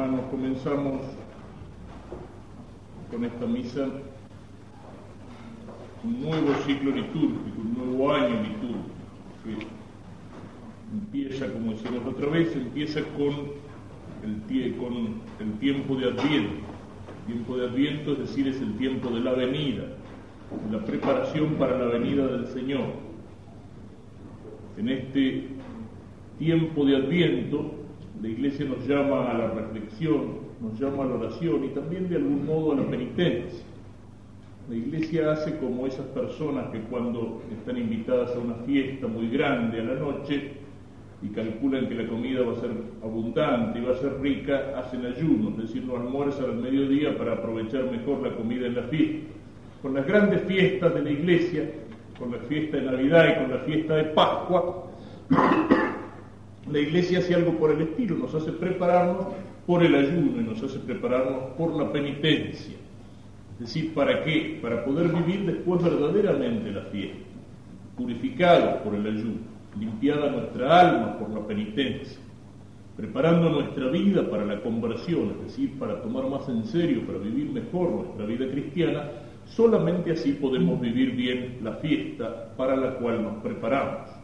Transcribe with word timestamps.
hermanos, 0.00 0.24
comenzamos 0.30 1.02
con 3.10 3.22
esta 3.22 3.46
misa 3.46 3.86
un 6.02 6.22
nuevo 6.22 6.54
ciclo 6.64 6.90
litúrgico, 6.90 7.60
un 7.60 7.74
nuevo 7.74 8.14
año 8.14 8.42
litúrgico, 8.42 8.88
que 9.44 9.66
empieza, 10.94 11.52
como 11.52 11.72
decimos 11.72 12.00
otra 12.06 12.30
vez, 12.30 12.56
empieza 12.56 13.02
con 13.14 13.50
el, 14.24 14.76
con 14.76 15.20
el 15.38 15.58
tiempo 15.58 15.94
de 15.96 16.06
Adviento. 16.06 16.54
El 17.26 17.34
tiempo 17.34 17.56
de 17.58 17.66
Adviento, 17.66 18.12
es 18.12 18.18
decir, 18.20 18.48
es 18.48 18.58
el 18.62 18.78
tiempo 18.78 19.10
de 19.10 19.20
la 19.20 19.32
venida, 19.32 19.84
la 20.72 20.82
preparación 20.82 21.56
para 21.56 21.76
la 21.76 21.86
venida 21.86 22.26
del 22.26 22.46
Señor. 22.46 22.86
En 24.78 24.88
este 24.88 25.48
tiempo 26.38 26.86
de 26.86 26.96
Adviento, 26.96 27.79
la 28.22 28.28
Iglesia 28.28 28.66
nos 28.66 28.86
llama 28.86 29.30
a 29.30 29.38
la 29.38 29.48
reflexión, 29.48 30.50
nos 30.60 30.78
llama 30.78 31.04
a 31.04 31.06
la 31.06 31.14
oración 31.14 31.64
y 31.64 31.68
también 31.68 32.08
de 32.08 32.16
algún 32.16 32.44
modo 32.44 32.72
a 32.72 32.76
la 32.76 32.86
penitencia. 32.86 33.64
La 34.68 34.76
Iglesia 34.76 35.32
hace 35.32 35.56
como 35.58 35.86
esas 35.86 36.06
personas 36.06 36.70
que 36.70 36.80
cuando 36.82 37.42
están 37.50 37.78
invitadas 37.78 38.36
a 38.36 38.38
una 38.38 38.54
fiesta 38.66 39.06
muy 39.06 39.30
grande 39.30 39.80
a 39.80 39.84
la 39.84 39.94
noche 39.94 40.52
y 41.22 41.28
calculan 41.28 41.88
que 41.88 41.94
la 41.94 42.08
comida 42.08 42.42
va 42.42 42.52
a 42.52 42.60
ser 42.60 42.70
abundante 43.02 43.78
y 43.78 43.82
va 43.82 43.92
a 43.92 43.98
ser 43.98 44.20
rica, 44.20 44.74
hacen 44.76 45.04
ayuno, 45.06 45.50
es 45.50 45.68
decir, 45.68 45.84
no 45.84 45.96
almuerzan 45.96 46.44
al 46.44 46.56
mediodía 46.56 47.16
para 47.16 47.32
aprovechar 47.32 47.90
mejor 47.90 48.22
la 48.22 48.36
comida 48.36 48.66
en 48.66 48.76
la 48.76 48.82
fiesta. 48.84 49.32
Con 49.82 49.94
las 49.94 50.06
grandes 50.06 50.42
fiestas 50.42 50.94
de 50.94 51.02
la 51.02 51.10
Iglesia, 51.10 51.70
con 52.18 52.30
la 52.32 52.38
fiesta 52.38 52.76
de 52.76 52.82
Navidad 52.84 53.28
y 53.30 53.40
con 53.40 53.50
la 53.50 53.58
fiesta 53.64 53.96
de 53.96 54.04
Pascua, 54.04 54.86
la 56.68 56.78
Iglesia 56.78 57.20
hace 57.20 57.34
algo 57.34 57.52
por 57.58 57.70
el 57.70 57.80
estilo, 57.82 58.16
nos 58.16 58.34
hace 58.34 58.52
prepararnos 58.52 59.26
por 59.66 59.82
el 59.82 59.94
ayuno 59.94 60.40
y 60.40 60.44
nos 60.44 60.62
hace 60.62 60.78
prepararnos 60.80 61.54
por 61.56 61.74
la 61.74 61.90
penitencia. 61.92 62.74
Es 63.54 63.66
decir, 63.66 63.94
¿para 63.94 64.24
qué? 64.24 64.58
Para 64.62 64.84
poder 64.84 65.08
vivir 65.08 65.46
después 65.46 65.82
verdaderamente 65.82 66.70
la 66.70 66.82
fiesta, 66.82 67.18
purificados 67.96 68.82
por 68.82 68.94
el 68.94 69.06
ayuno, 69.06 69.38
limpiada 69.78 70.30
nuestra 70.30 70.80
alma 70.80 71.18
por 71.18 71.30
la 71.30 71.46
penitencia, 71.46 72.18
preparando 72.96 73.50
nuestra 73.50 73.88
vida 73.88 74.28
para 74.30 74.44
la 74.44 74.60
conversión, 74.62 75.36
es 75.38 75.46
decir, 75.46 75.78
para 75.78 76.02
tomar 76.02 76.28
más 76.28 76.48
en 76.48 76.64
serio, 76.64 77.06
para 77.06 77.18
vivir 77.18 77.50
mejor 77.50 77.90
nuestra 77.90 78.26
vida 78.26 78.50
cristiana, 78.50 79.04
solamente 79.46 80.12
así 80.12 80.32
podemos 80.32 80.80
vivir 80.80 81.12
bien 81.12 81.58
la 81.62 81.72
fiesta 81.74 82.54
para 82.56 82.76
la 82.76 82.94
cual 82.94 83.22
nos 83.22 83.42
preparamos. 83.42 84.19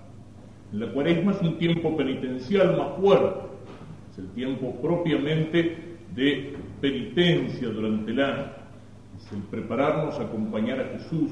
La 0.77 0.93
cuaresma 0.93 1.33
es 1.33 1.41
un 1.41 1.57
tiempo 1.57 1.97
penitencial 1.97 2.77
más 2.77 3.01
fuerte, 3.01 3.41
es 4.13 4.19
el 4.19 4.29
tiempo 4.33 4.77
propiamente 4.83 5.75
de 6.15 6.53
penitencia 6.83 7.69
durante 7.69 8.11
el 8.11 8.21
año, 8.21 8.45
es 9.17 9.33
el 9.33 9.39
prepararnos 9.45 10.19
a 10.19 10.25
acompañar 10.25 10.81
a 10.81 10.99
Jesús 10.99 11.31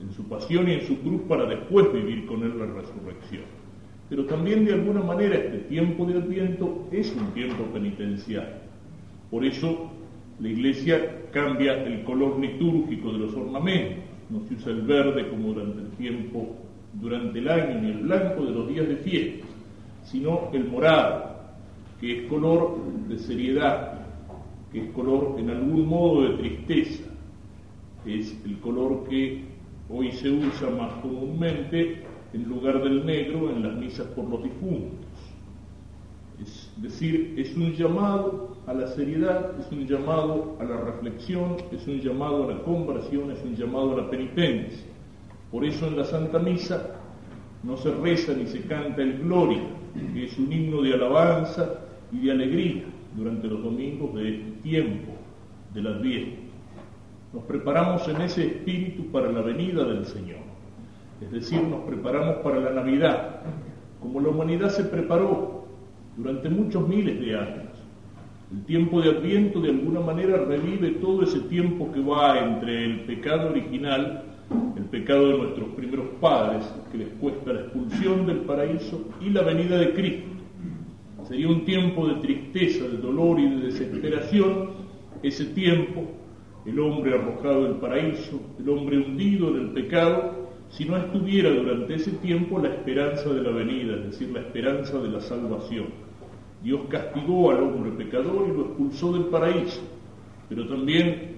en 0.00 0.12
su 0.12 0.24
pasión 0.24 0.68
y 0.68 0.72
en 0.72 0.80
su 0.80 0.98
cruz 0.98 1.22
para 1.28 1.46
después 1.46 1.92
vivir 1.92 2.26
con 2.26 2.42
Él 2.42 2.58
la 2.58 2.66
resurrección. 2.66 3.44
Pero 4.08 4.24
también 4.24 4.64
de 4.64 4.72
alguna 4.72 5.00
manera 5.00 5.36
este 5.36 5.58
tiempo 5.68 6.04
de 6.04 6.18
Adviento 6.18 6.88
es 6.90 7.14
un 7.14 7.30
tiempo 7.34 7.62
penitencial. 7.72 8.62
Por 9.30 9.44
eso 9.44 9.92
la 10.40 10.48
Iglesia 10.48 11.22
cambia 11.30 11.84
el 11.84 12.02
color 12.02 12.40
litúrgico 12.40 13.12
de 13.12 13.18
los 13.18 13.34
ornamentos, 13.36 14.02
no 14.28 14.40
se 14.48 14.54
usa 14.54 14.72
el 14.72 14.82
verde 14.82 15.28
como 15.28 15.52
durante 15.52 15.82
el 15.82 15.90
tiempo 15.90 16.65
durante 17.00 17.38
el 17.38 17.48
año 17.48 17.80
ni 17.80 17.90
el 17.90 17.98
blanco 17.98 18.44
de 18.44 18.50
los 18.52 18.68
días 18.68 18.88
de 18.88 18.96
fiesta, 18.96 19.46
sino 20.04 20.50
el 20.52 20.64
morado, 20.68 21.36
que 22.00 22.18
es 22.20 22.28
color 22.28 22.78
de 23.08 23.18
seriedad, 23.18 24.00
que 24.72 24.84
es 24.84 24.90
color 24.92 25.36
en 25.38 25.50
algún 25.50 25.86
modo 25.86 26.22
de 26.22 26.36
tristeza, 26.36 27.04
es 28.04 28.36
el 28.44 28.58
color 28.60 29.08
que 29.08 29.44
hoy 29.90 30.12
se 30.12 30.30
usa 30.30 30.70
más 30.70 30.92
comúnmente 31.02 32.02
en 32.32 32.48
lugar 32.48 32.82
del 32.82 33.04
negro 33.04 33.50
en 33.50 33.62
las 33.62 33.74
misas 33.76 34.06
por 34.08 34.28
los 34.28 34.42
difuntos. 34.42 35.06
Es 36.40 36.70
decir, 36.76 37.34
es 37.38 37.56
un 37.56 37.72
llamado 37.72 38.56
a 38.66 38.74
la 38.74 38.86
seriedad, 38.88 39.58
es 39.58 39.72
un 39.72 39.86
llamado 39.86 40.56
a 40.60 40.64
la 40.64 40.76
reflexión, 40.76 41.56
es 41.72 41.86
un 41.86 42.00
llamado 42.00 42.44
a 42.44 42.52
la 42.52 42.62
conversión, 42.62 43.30
es 43.30 43.42
un 43.42 43.56
llamado 43.56 43.94
a 43.94 44.02
la 44.02 44.10
penitencia. 44.10 44.95
Por 45.50 45.64
eso 45.64 45.86
en 45.86 45.96
la 45.96 46.04
Santa 46.04 46.38
Misa 46.38 46.96
no 47.62 47.76
se 47.76 47.92
reza 47.92 48.32
ni 48.32 48.46
se 48.46 48.62
canta 48.62 49.02
el 49.02 49.18
Gloria, 49.18 49.62
que 50.12 50.24
es 50.24 50.38
un 50.38 50.52
himno 50.52 50.82
de 50.82 50.94
alabanza 50.94 51.80
y 52.12 52.26
de 52.26 52.32
alegría 52.32 52.84
durante 53.16 53.46
los 53.46 53.62
domingos 53.62 54.14
de 54.14 54.36
este 54.36 54.50
tiempo 54.62 55.12
del 55.72 55.86
Adviento. 55.86 56.42
Nos 57.32 57.44
preparamos 57.44 58.06
en 58.08 58.20
ese 58.22 58.46
espíritu 58.46 59.10
para 59.10 59.30
la 59.30 59.42
venida 59.42 59.84
del 59.84 60.04
Señor, 60.06 60.40
es 61.20 61.30
decir, 61.30 61.62
nos 61.62 61.80
preparamos 61.84 62.36
para 62.36 62.60
la 62.60 62.70
Navidad, 62.70 63.40
como 64.00 64.20
la 64.20 64.28
humanidad 64.28 64.70
se 64.70 64.84
preparó 64.84 65.66
durante 66.16 66.48
muchos 66.48 66.86
miles 66.86 67.20
de 67.20 67.38
años. 67.38 67.66
El 68.52 68.64
tiempo 68.64 69.00
de 69.00 69.10
Adviento 69.10 69.60
de 69.60 69.70
alguna 69.70 70.00
manera 70.00 70.36
revive 70.38 70.92
todo 70.92 71.24
ese 71.24 71.40
tiempo 71.40 71.90
que 71.92 72.00
va 72.00 72.38
entre 72.38 72.84
el 72.84 73.00
pecado 73.00 73.50
original 73.50 74.22
el 74.76 74.84
pecado 74.84 75.28
de 75.28 75.38
nuestros 75.38 75.68
primeros 75.70 76.06
padres, 76.20 76.64
que 76.92 76.98
les 76.98 77.08
cuesta 77.20 77.52
la 77.52 77.60
expulsión 77.60 78.26
del 78.26 78.38
paraíso 78.38 79.04
y 79.20 79.30
la 79.30 79.42
venida 79.42 79.78
de 79.78 79.92
Cristo. 79.92 80.28
Sería 81.26 81.48
un 81.48 81.64
tiempo 81.64 82.06
de 82.06 82.14
tristeza, 82.16 82.86
de 82.86 82.98
dolor 82.98 83.40
y 83.40 83.48
de 83.48 83.66
desesperación, 83.66 84.70
ese 85.22 85.46
tiempo, 85.46 86.04
el 86.64 86.78
hombre 86.78 87.14
arrojado 87.14 87.64
del 87.64 87.74
paraíso, 87.74 88.40
el 88.58 88.68
hombre 88.68 88.98
hundido 88.98 89.48
en 89.48 89.56
el 89.62 89.68
pecado, 89.70 90.46
si 90.68 90.84
no 90.84 90.96
estuviera 90.96 91.50
durante 91.50 91.94
ese 91.94 92.12
tiempo 92.12 92.58
la 92.58 92.68
esperanza 92.68 93.30
de 93.30 93.42
la 93.42 93.50
venida, 93.50 93.96
es 93.96 94.04
decir, 94.06 94.30
la 94.30 94.40
esperanza 94.40 94.98
de 94.98 95.08
la 95.08 95.20
salvación. 95.20 95.86
Dios 96.62 96.82
castigó 96.88 97.50
al 97.50 97.62
hombre 97.62 97.92
pecador 97.92 98.48
y 98.48 98.56
lo 98.56 98.66
expulsó 98.66 99.12
del 99.12 99.24
paraíso, 99.26 99.80
pero 100.48 100.66
también 100.66 101.36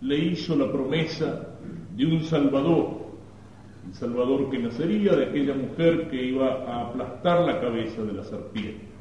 le 0.00 0.18
hizo 0.18 0.56
la 0.56 0.70
promesa 0.70 1.53
de 1.96 2.06
un 2.06 2.22
Salvador, 2.24 3.04
el 3.86 3.94
Salvador 3.94 4.50
que 4.50 4.58
nacería 4.58 5.14
de 5.14 5.26
aquella 5.26 5.54
mujer 5.54 6.08
que 6.08 6.24
iba 6.24 6.64
a 6.66 6.88
aplastar 6.88 7.46
la 7.46 7.60
cabeza 7.60 8.02
de 8.02 8.12
la 8.12 8.24
serpiente. 8.24 8.94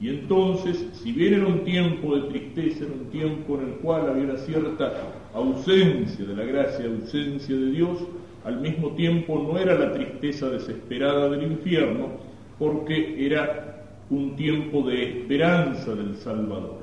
Y 0.00 0.08
entonces, 0.08 0.86
si 0.94 1.12
bien 1.12 1.34
era 1.34 1.46
un 1.46 1.64
tiempo 1.64 2.16
de 2.16 2.28
tristeza, 2.30 2.84
era 2.84 2.94
un 2.94 3.10
tiempo 3.10 3.58
en 3.58 3.68
el 3.68 3.74
cual 3.76 4.08
había 4.08 4.24
una 4.24 4.38
cierta 4.38 4.92
ausencia 5.34 6.24
de 6.24 6.36
la 6.36 6.44
gracia, 6.44 6.86
ausencia 6.86 7.54
de 7.54 7.70
Dios, 7.70 7.98
al 8.44 8.60
mismo 8.60 8.90
tiempo 8.92 9.46
no 9.46 9.58
era 9.58 9.78
la 9.78 9.92
tristeza 9.92 10.48
desesperada 10.48 11.28
del 11.28 11.52
infierno, 11.52 12.08
porque 12.58 13.26
era 13.26 13.86
un 14.08 14.36
tiempo 14.36 14.82
de 14.82 15.20
esperanza 15.20 15.94
del 15.94 16.16
Salvador, 16.16 16.78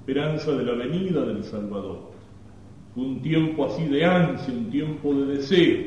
esperanza 0.00 0.52
de 0.52 0.64
la 0.64 0.72
venida 0.72 1.24
del 1.24 1.44
Salvador 1.44 2.09
un 2.96 3.20
tiempo 3.22 3.66
así 3.66 3.84
de 3.84 4.04
ansia, 4.04 4.52
un 4.52 4.70
tiempo 4.70 5.14
de 5.14 5.36
deseo, 5.36 5.86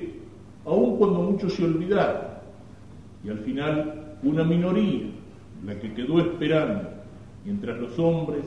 aun 0.66 0.98
cuando 0.98 1.22
muchos 1.24 1.54
se 1.54 1.66
olvidaron. 1.66 2.34
Y 3.24 3.30
al 3.30 3.40
final 3.40 4.18
una 4.24 4.44
minoría, 4.44 5.08
la 5.66 5.80
que 5.80 5.94
quedó 5.94 6.20
esperando, 6.20 6.90
mientras 7.46 7.80
los 7.80 7.98
hombres, 8.00 8.44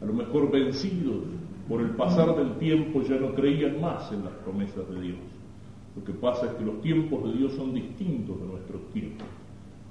a 0.00 0.04
lo 0.04 0.12
mejor 0.12 0.50
vencidos 0.50 1.22
por 1.68 1.80
el 1.80 1.90
pasar 1.90 2.36
del 2.36 2.58
tiempo, 2.58 3.02
ya 3.02 3.16
no 3.16 3.34
creían 3.34 3.80
más 3.80 4.12
en 4.12 4.24
las 4.24 4.34
promesas 4.34 4.88
de 4.90 5.00
Dios. 5.00 5.18
Lo 5.96 6.04
que 6.04 6.12
pasa 6.12 6.46
es 6.46 6.52
que 6.52 6.64
los 6.64 6.80
tiempos 6.82 7.24
de 7.24 7.38
Dios 7.38 7.54
son 7.54 7.74
distintos 7.74 8.38
de 8.40 8.46
nuestros 8.46 8.82
tiempos. 8.92 9.26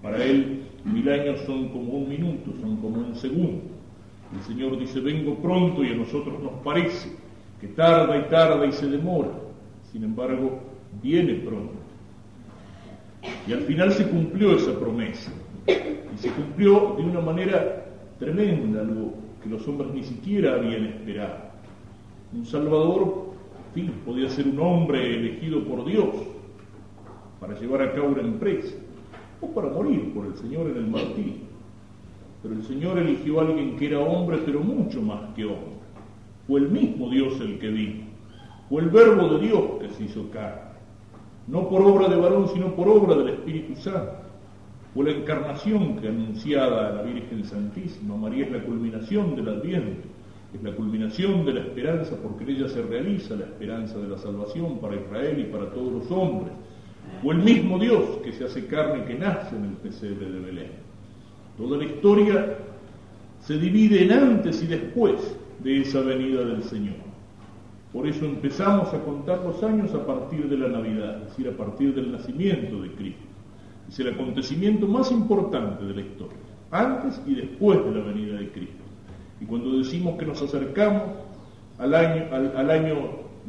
Para 0.02 0.24
Él 0.24 0.62
mil 0.86 1.10
años 1.10 1.40
son 1.48 1.70
como 1.70 1.94
un 1.94 2.08
minuto, 2.08 2.52
son 2.62 2.78
como 2.78 3.00
un 3.00 3.16
segundo. 3.16 3.64
El 4.34 4.42
Señor 4.44 4.78
dice, 4.78 5.00
vengo 5.00 5.36
pronto 5.36 5.84
y 5.84 5.90
a 5.90 5.96
nosotros 5.96 6.42
nos 6.42 6.54
parece 6.64 7.25
que 7.60 7.68
tarda 7.70 8.18
y 8.18 8.24
tarda 8.30 8.66
y 8.66 8.72
se 8.72 8.88
demora, 8.88 9.32
sin 9.92 10.04
embargo, 10.04 10.60
viene 11.02 11.36
pronto. 11.36 11.74
Y 13.48 13.54
al 13.54 13.62
final 13.62 13.92
se 13.92 14.08
cumplió 14.08 14.56
esa 14.56 14.78
promesa, 14.78 15.32
y 15.68 16.18
se 16.18 16.30
cumplió 16.32 16.96
de 16.98 17.04
una 17.04 17.22
manera 17.22 17.86
tremenda, 18.20 18.82
algo 18.82 19.14
que 19.42 19.50
los 19.50 19.68
hombres 19.68 19.92
ni 19.94 20.04
siquiera 20.04 20.56
habían 20.56 20.86
esperado. 20.86 21.46
Un 22.34 22.46
Salvador, 22.46 23.34
en 23.70 23.74
fin, 23.74 23.94
podía 24.06 24.30
ser 24.30 24.48
un 24.48 24.60
hombre 24.60 25.16
elegido 25.16 25.64
por 25.64 25.86
Dios 25.86 26.16
para 27.40 27.58
llevar 27.60 27.82
a 27.82 27.94
cabo 27.94 28.10
una 28.10 28.22
empresa, 28.22 28.76
o 29.42 29.48
para 29.48 29.70
morir 29.70 30.14
por 30.14 30.26
el 30.26 30.36
Señor 30.36 30.68
en 30.68 30.78
el 30.78 30.88
martirio. 30.88 31.46
Pero 32.44 32.56
el 32.56 32.64
Señor 32.64 33.00
eligió 33.00 33.40
a 33.40 33.48
alguien 33.48 33.76
que 33.78 33.88
era 33.88 34.00
hombre, 34.00 34.40
pero 34.46 34.60
mucho 34.60 35.02
más 35.02 35.34
que 35.36 35.46
hombre 35.46 35.76
fue 36.48 36.60
el 36.60 36.70
mismo 36.70 37.10
Dios 37.10 37.40
el 37.42 37.60
que 37.60 37.70
vino. 37.70 38.06
Fue 38.70 38.82
el 38.82 38.90
verbo 38.90 39.30
de 39.30 39.48
Dios 39.48 39.62
que 39.80 39.90
se 39.90 40.04
hizo 40.06 40.30
carne. 40.32 40.62
No 41.48 41.70
por 41.70 41.82
obra 41.82 42.08
de 42.08 42.16
varón, 42.16 42.48
sino 42.50 42.76
por 42.76 42.88
obra 42.88 43.16
del 43.16 43.30
Espíritu 43.30 43.76
Santo. 43.76 44.24
o 44.98 45.04
la 45.04 45.12
encarnación 45.12 45.98
que 45.98 46.08
anunciada 46.08 46.88
a 46.88 46.92
la 46.94 47.02
Virgen 47.02 47.44
Santísima. 47.44 48.16
María 48.16 48.46
es 48.46 48.52
la 48.52 48.64
culminación 48.64 49.36
del 49.36 49.50
Adviento, 49.50 50.08
es 50.54 50.64
la 50.64 50.74
culminación 50.74 51.46
de 51.46 51.54
la 51.54 51.60
esperanza 51.60 52.16
porque 52.24 52.46
en 52.46 52.52
ella 52.52 52.70
se 52.70 52.82
realiza 52.82 53.36
la 53.36 53.44
esperanza 53.44 53.98
de 53.98 54.08
la 54.08 54.18
salvación 54.18 54.80
para 54.80 54.96
Israel 54.96 55.38
y 55.38 55.52
para 55.52 55.70
todos 55.72 55.92
los 55.92 56.12
hombres. 56.12 56.54
O 57.26 57.32
el 57.34 57.40
mismo 57.40 57.78
Dios 57.78 58.04
que 58.24 58.32
se 58.32 58.46
hace 58.46 58.68
carne 58.68 59.04
que 59.04 59.16
nace 59.16 59.56
en 59.58 59.66
el 59.66 59.74
pesebre 59.74 60.32
de 60.32 60.40
Belén. 60.40 60.72
Toda 61.58 61.78
la 61.78 61.84
historia 61.84 62.58
se 63.42 63.58
divide 63.58 64.06
en 64.06 64.14
antes 64.14 64.64
y 64.64 64.68
después 64.68 65.38
de 65.66 65.82
esa 65.82 66.00
venida 66.02 66.46
del 66.46 66.64
Señor. 66.64 66.94
Por 67.92 68.08
eso 68.08 68.24
empezamos 68.24 68.94
a 68.94 69.00
contar 69.00 69.42
los 69.44 69.64
años 69.64 69.92
a 69.96 70.06
partir 70.06 70.48
de 70.48 70.58
la 70.58 70.68
Navidad, 70.68 71.24
es 71.24 71.30
decir, 71.30 71.48
a 71.48 71.58
partir 71.58 71.96
del 71.96 72.12
nacimiento 72.12 72.84
de 72.84 72.92
Cristo. 72.92 73.24
Es 73.90 74.00
el 74.00 74.14
acontecimiento 74.14 74.88
más 74.88 75.12
importante 75.12 75.84
de 75.84 75.96
la 75.96 76.02
historia, 76.02 76.38
antes 76.70 77.20
y 77.26 77.34
después 77.34 77.84
de 77.84 77.92
la 77.92 78.06
venida 78.06 78.38
de 78.38 78.52
Cristo. 78.52 78.84
Y 79.42 79.46
cuando 79.46 79.76
decimos 79.76 80.20
que 80.20 80.28
nos 80.28 80.40
acercamos 80.40 81.02
al 81.80 81.96
año, 81.96 82.26
al, 82.32 82.70
año 82.70 82.96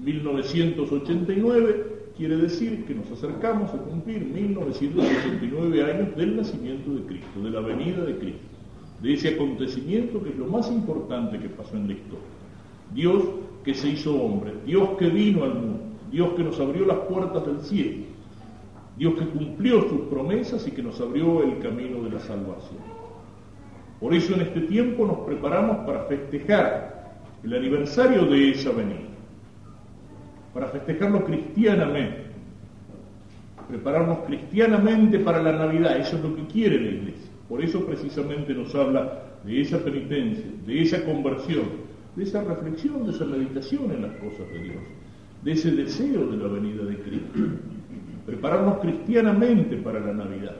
1989, 0.03 2.12
quiere 2.17 2.39
decir 2.39 2.87
que 2.87 2.95
nos 2.95 3.11
acercamos 3.11 3.75
a 3.75 3.77
cumplir 3.77 4.25
1989 4.25 5.85
años 5.85 6.17
del 6.17 6.37
nacimiento 6.37 6.95
de 6.95 7.03
Cristo, 7.03 7.43
de 7.43 7.51
la 7.51 7.61
venida 7.61 8.03
de 8.05 8.17
Cristo, 8.17 8.56
de 9.03 9.15
ese 9.15 9.29
acontecimiento 9.31 10.23
que 10.23 10.31
es 10.31 10.37
lo 10.37 10.47
más 10.47 10.71
importante 10.71 11.39
que 11.39 11.49
pasó 11.49 11.77
en 11.77 11.89
la 11.89 11.93
historia. 11.95 12.25
Dios 12.95 13.23
que 13.65 13.75
se 13.75 13.89
hizo 13.89 14.15
hombre, 14.15 14.53
Dios 14.65 14.91
que 14.99 15.09
vino 15.09 15.45
al 15.45 15.55
mundo, 15.55 15.81
Dios 16.11 16.31
que 16.35 16.45
nos 16.45 16.59
abrió 16.61 16.87
las 16.87 16.99
puertas 16.99 17.45
del 17.45 17.61
cielo, 17.61 18.05
Dios 18.97 19.15
que 19.15 19.27
cumplió 19.27 19.83
sus 19.89 20.01
promesas 20.03 20.67
y 20.67 20.71
que 20.71 20.83
nos 20.83 21.01
abrió 21.01 21.43
el 21.43 21.59
camino 21.59 22.03
de 22.03 22.11
la 22.11 22.21
salvación. 22.21 22.81
Por 24.01 24.15
eso 24.15 24.35
en 24.35 24.43
este 24.43 24.61
tiempo 24.63 25.07
nos 25.07 25.19
preparamos 25.21 25.79
para 25.87 26.05
festejar 26.05 27.17
el 27.43 27.55
aniversario 27.55 28.25
de 28.27 28.51
esa 28.51 28.71
venida, 28.71 29.09
para 30.55 30.69
festejarlo 30.69 31.25
cristianamente, 31.25 32.27
prepararnos 33.69 34.19
cristianamente 34.27 35.19
para 35.19 35.43
la 35.43 35.53
Navidad, 35.53 35.99
eso 35.99 36.17
es 36.17 36.23
lo 36.23 36.37
que 36.37 36.47
quiere 36.47 36.81
la 36.81 36.89
Iglesia. 36.89 37.25
Por 37.49 37.63
eso 37.63 37.85
precisamente 37.87 38.55
nos 38.55 38.75
habla 38.75 39.23
de 39.45 39.61
esa 39.61 39.79
penitencia, 39.79 40.47
de 40.67 40.83
esa 40.83 41.05
conversión, 41.05 41.65
de 42.17 42.25
esa 42.25 42.43
reflexión, 42.43 43.07
de 43.07 43.13
esa 43.13 43.25
meditación 43.25 43.91
en 43.93 44.03
las 44.03 44.13
cosas 44.17 44.49
de 44.53 44.63
Dios, 44.63 44.83
de 45.43 45.53
ese 45.53 45.71
deseo 45.71 46.27
de 46.27 46.37
la 46.37 46.49
venida 46.49 46.85
de 46.85 46.99
Cristo 46.99 47.41
prepararnos 48.27 48.79
cristianamente 48.81 49.77
para 49.77 50.01
la 50.01 50.13
Navidad. 50.13 50.57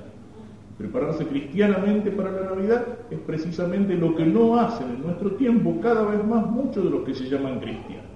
Prepararse 0.79 1.27
cristianamente 1.27 2.11
para 2.11 2.31
la 2.31 2.51
Navidad 2.51 2.87
es 3.11 3.19
precisamente 3.21 3.95
lo 3.95 4.15
que 4.15 4.25
no 4.25 4.57
hacen 4.57 4.89
en 4.91 5.03
nuestro 5.03 5.33
tiempo 5.33 5.81
cada 5.83 6.05
vez 6.05 6.25
más 6.25 6.47
muchos 6.47 6.85
de 6.85 6.91
los 6.91 7.03
que 7.03 7.15
se 7.15 7.29
llaman 7.29 7.59
cristianos. 7.59 8.07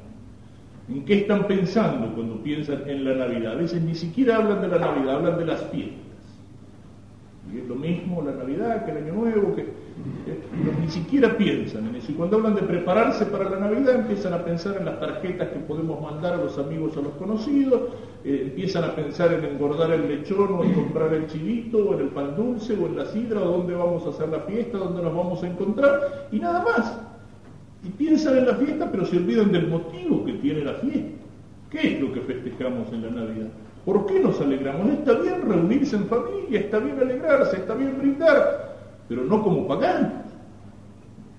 ¿En 0.89 1.05
qué 1.05 1.19
están 1.19 1.47
pensando 1.47 2.15
cuando 2.15 2.43
piensan 2.43 2.83
en 2.87 3.05
la 3.05 3.15
Navidad? 3.15 3.53
A 3.53 3.57
veces 3.57 3.83
ni 3.83 3.95
siquiera 3.95 4.37
hablan 4.37 4.61
de 4.61 4.69
la 4.69 4.79
Navidad, 4.79 5.17
hablan 5.17 5.39
de 5.39 5.47
las 5.47 5.65
fiestas. 5.71 6.00
Y 7.53 7.59
es 7.59 7.69
lo 7.69 7.75
mismo 7.75 8.23
la 8.23 8.33
Navidad 8.33 8.85
que 8.85 8.93
el 8.93 8.99
Año 8.99 9.15
Nuevo, 9.15 9.55
que 9.55 9.67
ni 10.81 10.89
siquiera 10.89 11.37
piensan 11.37 11.89
en 11.89 11.97
eso. 11.97 12.13
Y 12.13 12.15
cuando 12.15 12.37
hablan 12.37 12.55
de 12.55 12.63
prepararse 12.63 13.27
para 13.27 13.51
la 13.51 13.59
Navidad, 13.59 13.97
empiezan 13.97 14.35
a 14.35 14.45
pensar 14.45 14.77
en 14.79 14.85
las 14.85 15.01
tarjetas 15.01 15.49
que 15.49 15.59
podemos 15.61 16.01
mandar 16.01 16.35
a 16.35 16.37
los 16.37 16.59
amigos, 16.59 16.97
a 16.97 17.01
los 17.01 17.13
conocidos, 17.15 17.83
eh, 18.25 18.43
empiezan 18.49 18.85
a 18.85 18.95
pensar 18.95 19.33
en 19.33 19.45
engordar 19.45 19.91
el 19.93 20.09
lechón 20.09 20.53
o 20.53 20.63
en 20.63 20.75
comprar 20.75 21.13
el 21.15 21.27
chivito 21.27 21.79
o 21.79 21.95
en 21.95 22.01
el 22.01 22.09
pan 22.09 22.37
dulce 22.37 22.75
o 22.75 22.87
en 22.87 22.97
la 22.97 23.07
sidra 23.07 23.41
o 23.41 23.59
dónde 23.59 23.75
vamos 23.75 24.07
a 24.07 24.11
hacer 24.11 24.29
la 24.29 24.41
fiesta, 24.41 24.79
dónde 24.79 25.03
nos 25.03 25.15
vamos 25.15 25.43
a 25.43 25.49
encontrar 25.49 26.29
y 26.31 26.39
nada 26.39 26.63
más. 26.63 27.01
Y 27.83 27.89
piensan 27.91 28.39
en 28.39 28.47
la 28.47 28.55
fiesta 28.55 28.91
pero 28.91 29.05
se 29.07 29.17
olvidan 29.17 29.51
del 29.51 29.69
motivo 29.69 30.25
que 30.25 30.35
tiene 30.35 30.65
la 30.65 30.75
fiesta. 30.75 31.21
¿Qué 31.71 31.95
es 31.95 32.01
lo 32.01 32.13
que 32.13 32.21
festejamos 32.21 32.93
en 32.93 33.03
la 33.03 33.11
Navidad? 33.11 33.49
¿Por 33.85 34.07
qué 34.07 34.21
nos 34.21 34.41
alegramos? 34.41 34.89
Está 34.91 35.15
bien 35.15 35.43
reunirse 35.43 35.97
en 35.97 36.07
familia, 36.07 36.61
está 36.61 36.79
bien 36.79 36.99
alegrarse, 37.01 37.57
está 37.57 37.75
bien 37.75 37.97
brindar, 37.99 38.77
pero 39.09 39.25
no 39.25 39.43
como 39.43 39.67
paganos. 39.67 40.13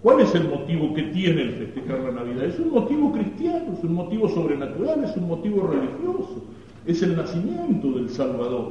¿Cuál 0.02 0.22
es 0.22 0.34
el 0.34 0.50
motivo 0.50 0.96
que 0.96 1.04
tiene 1.04 1.44
el 1.44 1.52
festejar 1.54 2.00
la 2.00 2.12
Navidad? 2.12 2.46
Es 2.46 2.58
un 2.58 2.72
motivo 2.72 3.12
cristiano, 3.12 3.74
es 3.78 3.84
un 3.84 3.94
motivo 3.94 4.28
sobrenatural, 4.30 5.04
es 5.04 5.16
un 5.16 5.28
motivo 5.28 5.68
religioso, 5.68 6.44
es 6.88 7.04
el 7.04 7.16
nacimiento 7.16 7.92
del 7.92 8.10
Salvador. 8.10 8.70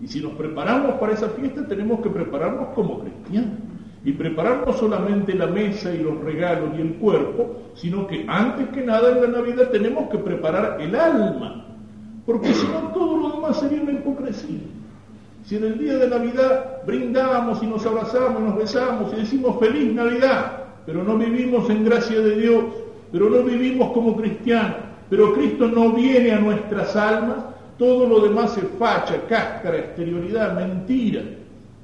Y 0.00 0.06
si 0.06 0.22
nos 0.22 0.32
preparamos 0.32 0.92
para 0.94 1.12
esa 1.12 1.28
fiesta, 1.28 1.66
tenemos 1.68 2.00
que 2.00 2.08
prepararnos 2.08 2.68
como 2.74 3.00
cristianos. 3.00 3.58
Y 4.02 4.12
preparar 4.12 4.66
no 4.66 4.72
solamente 4.72 5.34
la 5.34 5.46
mesa 5.46 5.94
y 5.94 5.98
los 5.98 6.18
regalos 6.24 6.70
y 6.78 6.80
el 6.80 6.94
cuerpo, 6.94 7.56
sino 7.74 8.06
que 8.06 8.24
antes 8.26 8.68
que 8.68 8.80
nada 8.80 9.10
en 9.10 9.20
la 9.20 9.38
Navidad 9.38 9.68
tenemos 9.68 10.08
que 10.08 10.16
preparar 10.16 10.80
el 10.80 10.94
alma 10.94 11.69
porque 12.30 12.54
si 12.54 12.64
no 12.68 12.92
todo 12.94 13.16
lo 13.16 13.30
demás 13.30 13.58
sería 13.58 13.82
una 13.82 13.90
hipocresía. 13.90 14.60
Si 15.44 15.56
en 15.56 15.64
el 15.64 15.78
día 15.78 15.98
de 15.98 16.08
Navidad 16.08 16.82
brindamos 16.86 17.60
y 17.60 17.66
nos 17.66 17.84
abrazamos 17.84 18.40
nos 18.40 18.56
besamos 18.56 19.12
y 19.12 19.16
decimos 19.16 19.58
feliz 19.58 19.92
Navidad, 19.92 20.62
pero 20.86 21.02
no 21.02 21.18
vivimos 21.18 21.68
en 21.70 21.84
gracia 21.84 22.20
de 22.20 22.40
Dios, 22.40 22.64
pero 23.10 23.28
no 23.28 23.42
vivimos 23.42 23.90
como 23.90 24.16
cristianos, 24.16 24.76
pero 25.08 25.34
Cristo 25.34 25.66
no 25.66 25.90
viene 25.90 26.30
a 26.30 26.38
nuestras 26.38 26.94
almas, 26.94 27.38
todo 27.76 28.06
lo 28.06 28.20
demás 28.20 28.56
es 28.56 28.64
facha, 28.78 29.22
cáscara, 29.28 29.78
exterioridad, 29.78 30.54
mentira. 30.54 31.22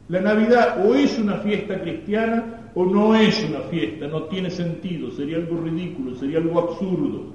La 0.08 0.20
Navidad 0.20 0.86
o 0.86 0.94
es 0.94 1.18
una 1.18 1.38
fiesta 1.38 1.80
cristiana 1.80 2.70
o 2.76 2.84
no 2.84 3.16
es 3.16 3.44
una 3.48 3.62
fiesta, 3.62 4.06
no 4.06 4.22
tiene 4.24 4.50
sentido, 4.50 5.10
sería 5.10 5.38
algo 5.38 5.60
ridículo, 5.60 6.14
sería 6.14 6.38
algo 6.38 6.60
absurdo. 6.60 7.34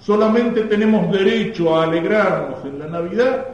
Solamente 0.00 0.62
tenemos 0.62 1.12
derecho 1.12 1.76
a 1.76 1.84
alegrarnos 1.84 2.64
en 2.64 2.78
la 2.78 2.86
Navidad, 2.86 3.46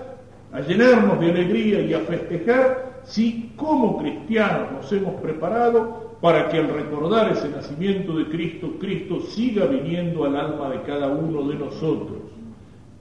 a 0.53 0.61
llenarnos 0.61 1.19
de 1.21 1.31
alegría 1.31 1.81
y 1.81 1.93
a 1.93 2.01
festejar 2.01 3.01
si 3.05 3.53
como 3.57 3.99
cristianos 3.99 4.73
nos 4.73 4.93
hemos 4.93 5.15
preparado 5.21 6.17
para 6.21 6.49
que 6.49 6.59
al 6.59 6.69
recordar 6.69 7.33
ese 7.33 7.49
nacimiento 7.49 8.17
de 8.17 8.27
Cristo, 8.27 8.75
Cristo 8.81 9.21
siga 9.21 9.67
viniendo 9.67 10.25
al 10.25 10.37
alma 10.37 10.71
de 10.71 10.83
cada 10.83 11.09
uno 11.09 11.47
de 11.49 11.57
nosotros. 11.57 12.19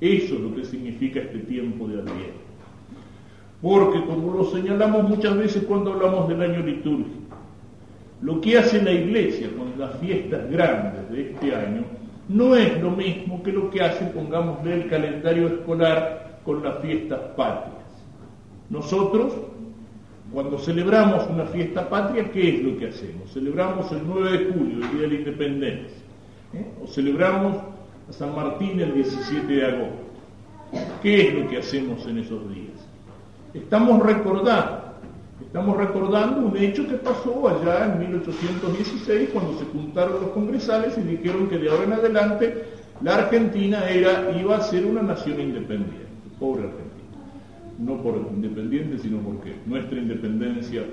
Eso 0.02 0.36
es 0.36 0.42
lo 0.42 0.56
que 0.56 0.66
significa 0.66 1.22
este 1.22 1.40
tiempo 1.40 1.88
de 1.88 2.02
Adviento. 2.02 2.46
Porque 3.62 4.04
como 4.06 4.38
lo 4.38 4.46
señalamos 4.46 5.08
muchas 5.08 5.38
veces 5.38 5.64
cuando 5.64 5.94
hablamos 5.94 6.28
del 6.28 6.42
año 6.42 6.60
litúrgico, 6.60 7.10
lo 8.22 8.42
que 8.42 8.58
hace 8.58 8.82
la 8.82 8.92
Iglesia 8.92 9.50
con 9.58 9.80
las 9.80 9.98
fiestas 10.00 10.50
grandes 10.52 11.10
de 11.12 11.32
este 11.32 11.56
año 11.56 11.84
no 12.28 12.56
es 12.56 12.82
lo 12.82 12.92
mismo 12.92 13.44
que 13.44 13.52
lo 13.52 13.70
que 13.70 13.82
hace, 13.82 14.06
pongámosle, 14.06 14.74
el 14.74 14.90
calendario 14.90 15.48
escolar 15.48 16.40
con 16.44 16.64
las 16.64 16.80
fiestas 16.80 17.20
patrias. 17.36 17.74
Nosotros, 18.70 19.34
cuando 20.34 20.58
celebramos 20.58 21.28
una 21.30 21.46
fiesta 21.46 21.88
patria, 21.88 22.32
¿qué 22.32 22.56
es 22.56 22.64
lo 22.64 22.78
que 22.78 22.88
hacemos? 22.88 23.32
Celebramos 23.32 23.92
el 23.92 24.02
9 24.06 24.38
de 24.38 24.54
julio, 24.54 24.86
el 24.86 24.92
Día 24.92 25.02
de 25.02 25.08
la 25.08 25.14
Independencia, 25.14 25.98
¿eh? 26.54 26.66
o 26.84 26.88
celebramos 26.88 27.58
a 28.10 28.14
San 28.14 28.36
Martín 28.36 28.80
el 28.80 28.94
17 28.94 29.54
de 29.54 29.66
agosto. 29.66 30.06
¿Qué 31.02 31.28
es 31.28 31.34
lo 31.36 31.48
que 31.48 31.58
hacemos 31.58 32.06
en 32.08 32.20
esos 32.20 32.42
días? 32.54 32.74
Estamos 33.54 34.02
recordando 34.04 34.85
Estamos 35.56 35.78
recordando 35.78 36.48
un 36.48 36.58
hecho 36.58 36.86
que 36.86 36.96
pasó 36.96 37.48
allá 37.48 37.86
en 37.86 38.00
1816 38.00 39.30
cuando 39.32 39.58
se 39.58 39.64
juntaron 39.64 40.20
los 40.20 40.32
congresales 40.32 40.98
y 40.98 41.02
dijeron 41.04 41.48
que 41.48 41.58
de 41.58 41.70
ahora 41.70 41.86
en 41.86 41.94
adelante 41.94 42.66
la 43.02 43.16
Argentina 43.16 43.90
era, 43.90 44.38
iba 44.38 44.58
a 44.58 44.60
ser 44.60 44.86
una 44.86 45.02
nación 45.02 45.40
independiente. 45.40 46.08
Pobre 46.42 46.64
Argentina. 46.64 47.80
No 47.80 48.04
por 48.04 48.18
independiente, 48.36 49.00
sino 49.00 49.20
porque 49.20 49.56
nuestra 49.66 49.98
independencia 49.98 50.84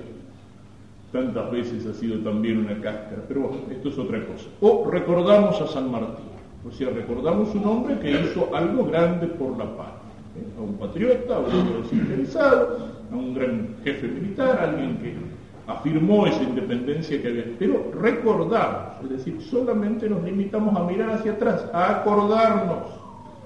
tantas 1.11 1.51
veces 1.51 1.85
ha 1.85 1.93
sido 1.93 2.19
también 2.19 2.59
una 2.59 2.79
cáscara. 2.79 3.21
Pero 3.27 3.41
bueno, 3.41 3.63
esto 3.69 3.89
es 3.89 3.97
otra 3.97 4.25
cosa. 4.25 4.45
O 4.61 4.89
recordamos 4.89 5.59
a 5.59 5.67
San 5.67 5.91
Martín. 5.91 6.23
O 6.65 6.71
sea, 6.71 6.89
recordamos 6.89 7.53
un 7.53 7.65
hombre 7.65 7.99
que 7.99 8.11
hizo 8.11 8.55
algo 8.55 8.85
grande 8.85 9.27
por 9.27 9.57
la 9.57 9.75
paz 9.75 10.02
a 10.57 10.61
un 10.61 10.73
patriota, 10.77 11.35
a 11.35 11.39
un 11.39 11.83
desinteresado, 11.83 12.77
a 13.11 13.15
un 13.15 13.33
gran 13.33 13.75
jefe 13.83 14.07
militar, 14.07 14.59
alguien 14.59 14.97
que 14.97 15.13
afirmó 15.67 16.25
esa 16.27 16.43
independencia 16.43 17.21
que 17.21 17.27
había. 17.27 17.45
Pero 17.57 17.91
recordamos, 17.99 19.03
es 19.03 19.09
decir, 19.09 19.41
solamente 19.41 20.09
nos 20.09 20.23
limitamos 20.23 20.75
a 20.75 20.83
mirar 20.83 21.11
hacia 21.11 21.33
atrás, 21.33 21.65
a 21.73 22.01
acordarnos, 22.01 22.87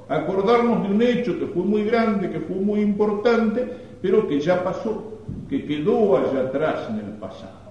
a 0.10 0.16
acordarnos 0.16 0.88
de 0.88 0.96
un 0.96 1.02
hecho 1.02 1.38
que 1.38 1.48
fue 1.48 1.64
muy 1.64 1.84
grande, 1.84 2.30
que 2.30 2.40
fue 2.40 2.56
muy 2.56 2.80
importante, 2.82 3.68
pero 4.02 4.28
que 4.28 4.40
ya 4.40 4.64
pasó, 4.64 5.20
que 5.50 5.66
quedó 5.66 6.18
allá 6.18 6.42
atrás 6.48 6.88
en 6.90 6.98
el 6.98 7.12
pasado. 7.14 7.68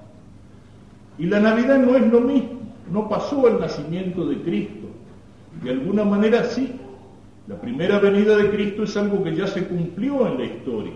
Y 1.19 1.27
la 1.27 1.41
Navidad 1.41 1.79
no 1.79 1.97
es 1.97 2.07
lo 2.13 2.21
mismo, 2.21 2.61
no 2.93 3.09
pasó 3.09 3.49
el 3.49 3.59
nacimiento 3.59 4.27
de 4.27 4.37
Cristo. 4.43 4.87
De 5.63 5.71
alguna 5.71 6.05
manera 6.05 6.45
sí, 6.45 6.79
la 7.49 7.61
primera 7.61 7.99
venida 8.01 8.37
de 8.37 8.51
Cristo 8.51 8.83
es 8.83 8.97
algo 8.97 9.23
que 9.23 9.35
ya 9.35 9.47
se 9.47 9.67
cumplió 9.67 10.27
en 10.27 10.39
la 10.39 10.45
historia. 10.45 10.93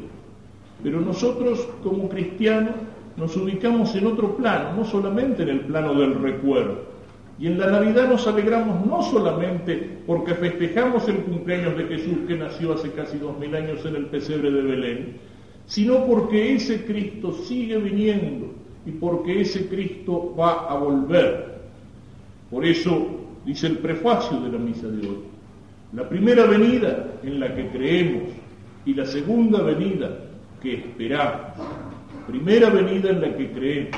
Pero 0.83 1.01
nosotros 1.01 1.69
como 1.83 2.09
cristianos 2.09 2.75
nos 3.17 3.37
ubicamos 3.37 3.95
en 3.95 4.07
otro 4.07 4.37
plano, 4.37 4.77
no 4.77 4.85
solamente 4.85 5.43
en 5.43 5.51
el 5.51 5.61
plano 5.61 5.95
del 5.95 6.15
recuerdo. 6.15 6.91
Y 7.39 7.47
en 7.47 7.59
la 7.59 7.71
Navidad 7.71 8.09
nos 8.09 8.27
alegramos 8.27 8.85
no 8.85 9.03
solamente 9.03 9.99
porque 10.07 10.35
festejamos 10.35 11.09
el 11.09 11.19
cumpleaños 11.19 11.77
de 11.77 11.85
Jesús 11.85 12.19
que 12.27 12.37
nació 12.37 12.75
hace 12.75 12.91
casi 12.91 13.19
dos 13.19 13.39
mil 13.39 13.55
años 13.55 13.85
en 13.87 13.97
el 13.97 14.07
pesebre 14.07 14.51
de 14.51 14.63
Belén, 14.63 15.17
sino 15.67 16.05
porque 16.05 16.55
ese 16.55 16.85
Cristo 16.85 17.33
sigue 17.33 17.79
viniendo 17.79 18.49
y 18.85 18.91
porque 18.91 19.41
ese 19.41 19.69
Cristo 19.69 20.35
va 20.39 20.67
a 20.69 20.75
volver. 20.77 21.61
Por 22.51 22.65
eso 22.65 23.07
dice 23.47 23.69
el 23.69 23.79
prefacio 23.79 24.41
de 24.41 24.53
la 24.53 24.59
misa 24.59 24.89
de 24.89 25.09
hoy, 25.09 25.19
la 25.93 26.09
primera 26.09 26.47
venida 26.47 27.19
en 27.23 27.41
la 27.41 27.55
que 27.55 27.69
creemos 27.69 28.25
y 28.85 28.95
la 28.95 29.07
segunda 29.07 29.63
venida 29.63 30.19
que 30.63 30.75
esperamos. 30.75 31.53
Primera 32.27 32.71
venida 32.71 33.11
en 33.11 33.21
la 33.21 33.37
que 33.37 33.51
creemos. 33.51 33.97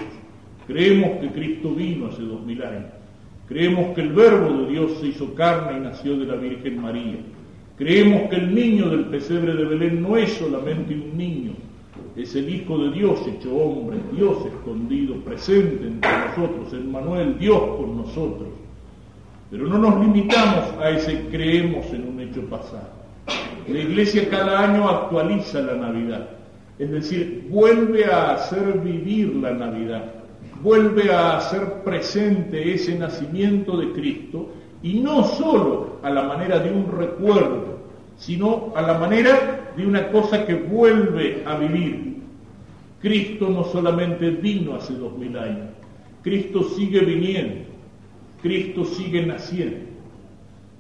Creemos 0.67 1.21
que 1.21 1.29
Cristo 1.33 1.75
vino 1.75 2.07
hace 2.07 2.23
dos 2.23 2.45
mil 2.47 2.63
años. 2.63 2.91
Creemos 3.47 3.95
que 3.95 4.01
el 4.01 4.13
Verbo 4.13 4.63
de 4.63 4.71
Dios 4.71 4.93
se 5.01 5.09
hizo 5.09 5.35
carne 5.35 5.79
y 5.79 5.81
nació 5.81 6.17
de 6.17 6.25
la 6.25 6.37
Virgen 6.37 6.81
María. 6.81 7.19
Creemos 7.77 8.31
que 8.31 8.37
el 8.37 8.55
niño 8.55 8.89
del 8.89 9.07
pesebre 9.07 9.55
de 9.55 9.65
Belén 9.65 10.03
no 10.03 10.17
es 10.17 10.33
solamente 10.35 10.95
un 10.95 11.17
niño, 11.17 11.53
es 12.17 12.35
el 12.37 12.49
Hijo 12.49 12.79
de 12.79 12.93
Dios 12.93 13.27
hecho 13.27 13.55
hombre, 13.55 13.99
Dios 14.15 14.47
escondido, 14.47 15.17
presente 15.17 15.87
entre 15.87 16.11
nosotros, 16.11 16.73
el 16.73 16.85
Manuel, 16.85 17.39
Dios 17.39 17.61
con 17.77 17.97
nosotros. 17.97 18.49
Pero 19.53 19.67
no 19.67 19.77
nos 19.77 20.01
limitamos 20.01 20.65
a 20.81 20.89
ese 20.89 21.27
creemos 21.31 21.85
en 21.93 22.09
un 22.09 22.21
hecho 22.21 22.41
pasado. 22.47 22.89
La 23.69 23.81
Iglesia 23.81 24.27
cada 24.31 24.61
año 24.61 24.89
actualiza 24.89 25.61
la 25.61 25.75
Navidad, 25.75 26.27
es 26.79 26.91
decir, 26.91 27.47
vuelve 27.51 28.07
a 28.07 28.33
hacer 28.33 28.81
vivir 28.81 29.37
la 29.37 29.51
Navidad, 29.51 30.05
vuelve 30.63 31.13
a 31.13 31.37
hacer 31.37 31.83
presente 31.85 32.73
ese 32.73 32.99
nacimiento 32.99 33.77
de 33.77 33.93
Cristo 33.93 34.49
y 34.83 35.01
no 35.01 35.23
solo 35.23 35.99
a 36.03 36.09
la 36.09 36.23
manera 36.23 36.59
de 36.59 36.73
un 36.73 36.91
recuerdo, 36.91 37.79
sino 38.17 38.73
a 38.75 38.81
la 38.81 38.97
manera 38.97 39.73
de 39.77 39.87
una 39.87 40.11
cosa 40.11 40.47
que 40.47 40.55
vuelve 40.55 41.43
a 41.45 41.57
vivir. 41.57 42.23
Cristo 43.03 43.51
no 43.51 43.65
solamente 43.65 44.31
vino 44.31 44.77
hace 44.77 44.95
dos 44.95 45.17
mil 45.19 45.37
años, 45.37 45.69
Cristo 46.23 46.63
sigue 46.63 47.01
viniendo. 47.01 47.72
Cristo 48.43 48.85
sigue 48.85 49.25
naciendo. 49.25 49.93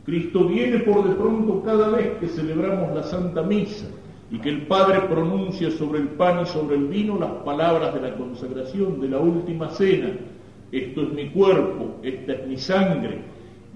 Cristo 0.04 0.47
viene 0.49 0.81
por 0.81 1.09
de 1.09 1.14
pronto 1.14 1.62
cada 1.62 1.88
vez 1.90 2.19
que 2.19 2.26
celebramos 2.26 2.92
la 2.92 3.04
Santa 3.04 3.42
Misa 3.42 3.87
y 4.33 4.38
que 4.38 4.49
el 4.49 4.62
Padre 4.62 5.00
pronuncia 5.02 5.71
sobre 5.71 6.00
el 6.00 6.09
pan 6.09 6.42
y 6.42 6.47
sobre 6.47 6.76
el 6.76 6.88
vino 6.88 7.19
las 7.19 7.31
palabras 7.45 7.95
de 7.95 8.00
la 8.00 8.16
consagración, 8.16 9.00
de 9.00 9.09
la 9.09 9.19
última 9.19 9.69
cena. 9.71 10.11
Esto 10.73 11.02
es 11.02 11.12
mi 11.12 11.28
cuerpo, 11.28 11.99
esta 12.02 12.33
es 12.33 12.47
mi 12.49 12.57
sangre. 12.57 13.19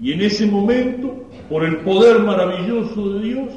Y 0.01 0.11
en 0.11 0.21
ese 0.21 0.45
momento, 0.45 1.25
por 1.49 1.63
el 1.63 1.77
poder 1.77 2.19
maravilloso 2.19 3.13
de 3.13 3.23
Dios, 3.23 3.49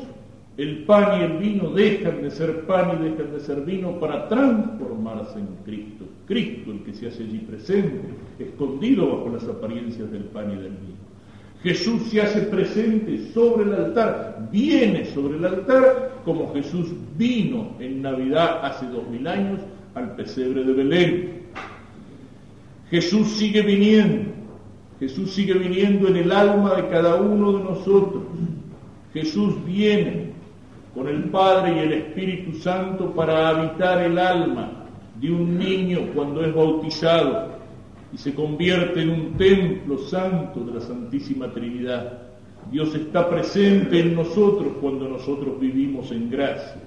el 0.60 0.84
pan 0.84 1.18
y 1.18 1.24
el 1.24 1.38
vino 1.38 1.70
dejan 1.70 2.20
de 2.20 2.30
ser 2.30 2.66
pan 2.66 2.98
y 3.00 3.08
dejan 3.08 3.32
de 3.32 3.40
ser 3.40 3.62
vino 3.62 3.98
para 3.98 4.28
transformarse 4.28 5.38
en 5.38 5.48
Cristo. 5.64 6.04
Cristo 6.26 6.72
el 6.72 6.82
que 6.82 6.92
se 6.92 7.08
hace 7.08 7.22
allí 7.22 7.38
presente, 7.38 8.02
escondido 8.38 9.16
bajo 9.16 9.30
las 9.30 9.44
apariencias 9.44 10.10
del 10.12 10.24
pan 10.24 10.50
y 10.50 10.56
del 10.56 10.72
vino. 10.72 11.00
Jesús 11.62 12.02
se 12.10 12.20
hace 12.20 12.42
presente 12.42 13.32
sobre 13.32 13.64
el 13.64 13.74
altar, 13.74 14.48
viene 14.52 15.06
sobre 15.06 15.38
el 15.38 15.46
altar 15.46 16.20
como 16.26 16.52
Jesús 16.52 16.88
vino 17.16 17.70
en 17.78 18.02
Navidad 18.02 18.60
hace 18.62 18.84
dos 18.86 19.08
mil 19.08 19.26
años 19.26 19.60
al 19.94 20.14
pesebre 20.14 20.62
de 20.62 20.72
Belén. 20.74 21.30
Jesús 22.90 23.28
sigue 23.28 23.62
viniendo, 23.62 24.30
Jesús 24.98 25.30
sigue 25.30 25.54
viniendo 25.54 26.08
en 26.08 26.16
el 26.16 26.30
alma 26.30 26.74
de 26.74 26.88
cada 26.88 27.14
uno 27.16 27.52
de 27.52 27.64
nosotros. 27.64 28.24
Jesús 29.14 29.54
viene 29.64 30.29
con 30.94 31.08
el 31.08 31.24
Padre 31.24 31.76
y 31.76 31.78
el 31.80 31.92
Espíritu 31.92 32.58
Santo 32.58 33.12
para 33.14 33.48
habitar 33.48 34.02
el 34.02 34.18
alma 34.18 34.70
de 35.20 35.30
un 35.30 35.58
niño 35.58 36.08
cuando 36.14 36.44
es 36.44 36.54
bautizado 36.54 37.50
y 38.12 38.18
se 38.18 38.34
convierte 38.34 39.02
en 39.02 39.10
un 39.10 39.36
templo 39.36 39.98
santo 39.98 40.60
de 40.60 40.74
la 40.74 40.80
Santísima 40.80 41.52
Trinidad. 41.52 42.22
Dios 42.70 42.94
está 42.94 43.28
presente 43.28 44.00
en 44.00 44.14
nosotros 44.14 44.74
cuando 44.80 45.08
nosotros 45.08 45.60
vivimos 45.60 46.10
en 46.10 46.30
gracia. 46.30 46.82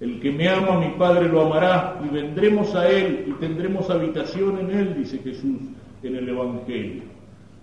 El 0.00 0.18
que 0.18 0.32
me 0.32 0.48
ama, 0.48 0.80
mi 0.80 0.94
Padre 0.98 1.28
lo 1.28 1.42
amará 1.42 2.00
y 2.04 2.12
vendremos 2.12 2.74
a 2.74 2.88
Él 2.90 3.26
y 3.28 3.32
tendremos 3.32 3.88
habitación 3.88 4.58
en 4.58 4.70
Él, 4.70 4.94
dice 4.96 5.18
Jesús 5.18 5.60
en 6.02 6.16
el 6.16 6.28
Evangelio. 6.28 7.02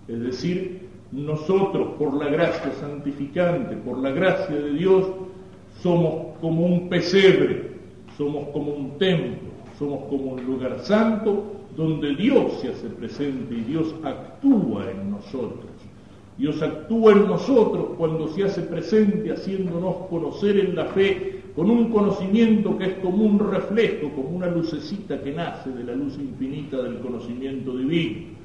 Es 0.08 0.20
decir, 0.20 0.88
nosotros 1.12 1.96
por 1.98 2.14
la 2.14 2.30
gracia 2.30 2.72
santificante, 2.80 3.76
por 3.76 3.98
la 3.98 4.10
gracia 4.10 4.56
de 4.56 4.72
Dios, 4.72 5.06
somos 5.82 6.38
como 6.40 6.66
un 6.66 6.88
pesebre, 6.88 7.70
somos 8.16 8.48
como 8.48 8.72
un 8.72 8.98
templo, 8.98 9.50
somos 9.78 10.04
como 10.08 10.32
un 10.32 10.44
lugar 10.44 10.78
santo 10.80 11.60
donde 11.76 12.14
Dios 12.16 12.60
se 12.60 12.68
hace 12.68 12.88
presente 12.88 13.54
y 13.54 13.62
Dios 13.62 13.94
actúa 14.02 14.90
en 14.90 15.10
nosotros. 15.10 15.70
Dios 16.36 16.60
actúa 16.62 17.12
en 17.12 17.26
nosotros 17.26 17.90
cuando 17.98 18.28
se 18.28 18.44
hace 18.44 18.62
presente 18.62 19.32
haciéndonos 19.32 20.06
conocer 20.08 20.58
en 20.58 20.74
la 20.74 20.86
fe 20.86 21.40
con 21.54 21.70
un 21.70 21.90
conocimiento 21.90 22.78
que 22.78 22.84
es 22.84 22.94
como 22.94 23.24
un 23.24 23.38
reflejo, 23.38 24.10
como 24.14 24.30
una 24.30 24.46
lucecita 24.46 25.20
que 25.20 25.32
nace 25.32 25.70
de 25.70 25.84
la 25.84 25.94
luz 25.94 26.14
infinita 26.16 26.78
del 26.82 26.98
conocimiento 27.00 27.76
divino. 27.76 28.38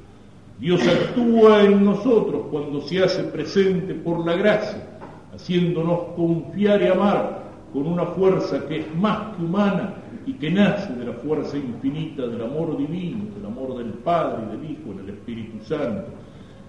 Dios 0.60 0.82
actúa 0.88 1.64
en 1.64 1.84
nosotros 1.84 2.44
cuando 2.50 2.82
se 2.82 3.04
hace 3.04 3.24
presente 3.24 3.94
por 3.94 4.26
la 4.26 4.36
gracia 4.36 4.95
haciéndonos 5.36 6.16
confiar 6.16 6.82
y 6.82 6.88
amar 6.88 7.44
con 7.74 7.88
una 7.88 8.06
fuerza 8.06 8.66
que 8.68 8.80
es 8.80 8.96
más 8.96 9.36
que 9.36 9.44
humana 9.44 9.96
y 10.26 10.34
que 10.34 10.50
nace 10.50 10.94
de 10.94 11.06
la 11.06 11.14
fuerza 11.14 11.58
infinita 11.58 12.26
del 12.26 12.42
amor 12.42 12.78
divino, 12.78 13.26
del 13.36 13.46
amor 13.46 13.78
del 13.78 13.94
Padre 13.96 14.44
y 14.48 14.58
del 14.58 14.72
Hijo 14.72 14.92
en 14.94 15.00
el 15.00 15.10
Espíritu 15.10 15.64
Santo. 15.66 16.08